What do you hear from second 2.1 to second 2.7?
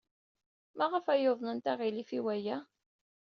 i waya?